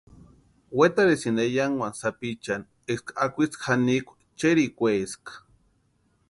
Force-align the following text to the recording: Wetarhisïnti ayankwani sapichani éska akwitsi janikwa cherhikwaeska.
Wetarhisïnti 0.77 1.41
ayankwani 1.47 1.97
sapichani 2.01 2.65
éska 2.91 3.11
akwitsi 3.23 3.57
janikwa 3.63 4.13
cherhikwaeska. 4.39 5.31